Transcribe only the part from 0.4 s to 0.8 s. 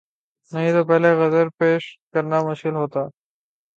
نہیں